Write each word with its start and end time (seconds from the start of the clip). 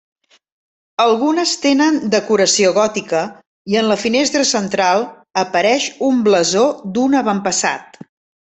Algunes 1.03 1.51
tenen 1.65 1.99
decoració 2.15 2.71
gòtica 2.79 3.21
i 3.75 3.79
en 3.83 3.91
la 3.91 3.99
finestra 4.07 4.43
central, 4.55 5.07
apareix 5.45 5.89
un 6.11 6.25
blasó 6.31 6.69
d'un 6.97 7.21
avantpassat. 7.25 8.03